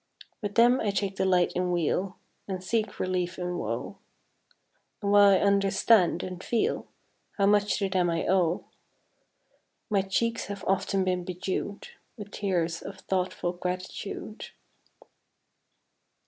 [0.41, 2.17] With them I take delight in weal
[2.47, 3.99] And seek relief in woe;
[4.99, 6.87] And while I understand and feel
[7.37, 8.65] How much to them I owe,
[9.91, 14.47] My cheeks have often been bedew'd With tears of thoughtful gratitude.